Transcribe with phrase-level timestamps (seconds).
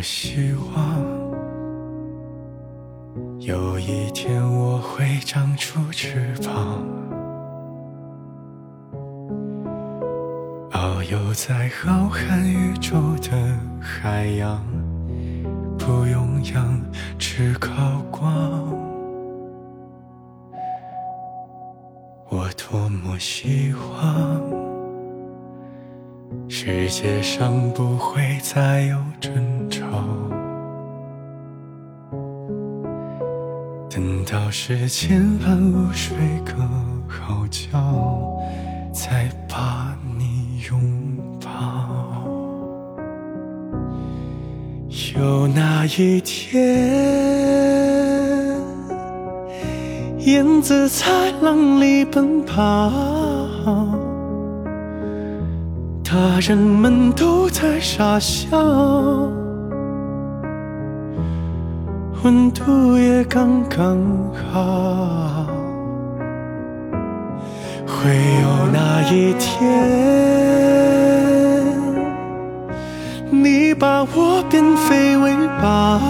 [0.00, 0.98] 么希望
[3.38, 6.82] 有一天我会长出翅膀，
[10.70, 13.30] 遨游在浩瀚宇宙的
[13.78, 14.64] 海洋，
[15.76, 16.80] 不用氧，
[17.18, 18.74] 只靠光。
[22.30, 24.40] 我多么希望
[26.48, 29.49] 世界上不会再有争
[34.50, 36.52] 吵，等到世间万物睡个
[37.08, 38.36] 好觉，
[38.92, 40.80] 再把你拥
[41.40, 41.48] 抱。
[45.16, 46.60] 有那一天。
[50.18, 51.06] 燕子在
[51.40, 52.92] 浪里奔跑，
[56.04, 58.48] 大人们都在傻笑，
[62.22, 63.96] 温度也刚刚
[64.52, 65.46] 好。
[67.86, 68.10] 会
[68.42, 69.60] 有那一天，
[73.30, 76.00] 你把我变废为宝。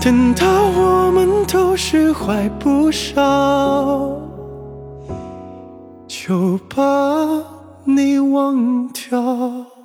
[0.00, 4.20] 等到我们都释怀不少，
[6.08, 6.82] 就把
[7.84, 9.75] 你忘掉。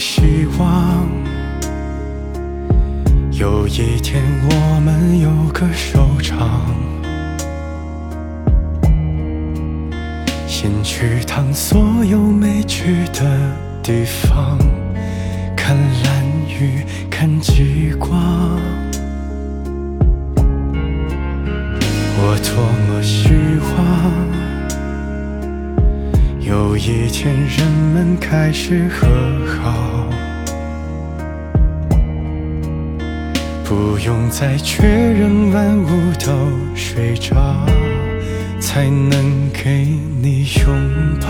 [0.00, 1.06] 希望
[3.32, 6.64] 有一天我们有个收场，
[10.48, 14.56] 先去趟所有没去的地方，
[15.54, 18.18] 看蓝雨，看极光。
[22.16, 22.54] 我多
[22.88, 23.28] 么希
[23.76, 24.29] 望。
[26.82, 29.06] 有一天，人们开始和
[29.46, 30.08] 好，
[33.64, 36.32] 不用再确认万物都
[36.74, 37.36] 睡着，
[38.58, 39.86] 才能给
[40.22, 40.74] 你拥
[41.20, 41.28] 抱。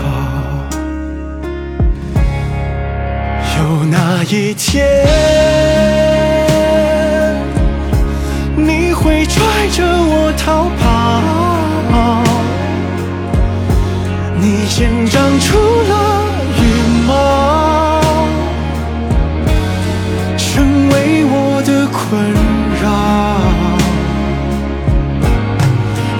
[3.57, 4.87] 有那一天，
[14.43, 16.23] 你先长出了
[16.57, 16.61] 羽
[17.05, 17.11] 毛，
[20.35, 21.99] 成为我的困
[22.81, 22.83] 扰。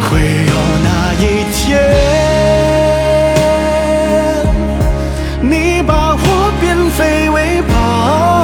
[0.08, 0.10] 会
[0.46, 0.88] 有那
[1.18, 1.60] 一天，
[5.42, 6.24] 你把我
[6.62, 8.41] 变废为宝。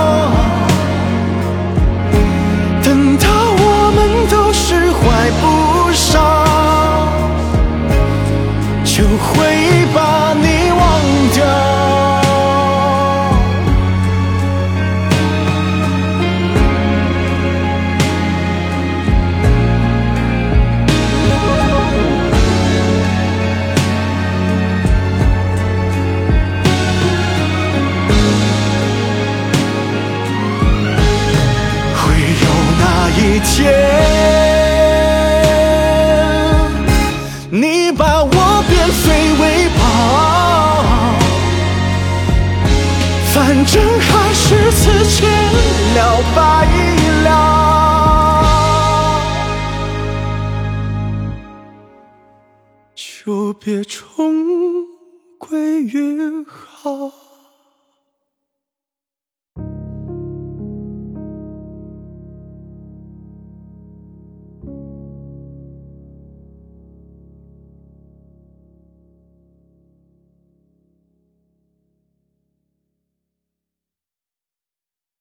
[43.48, 45.26] 反正还是此前
[45.96, 46.00] 了
[46.36, 46.68] 白
[47.24, 47.30] 了，
[52.94, 54.86] 就别重
[55.38, 57.10] 归于好。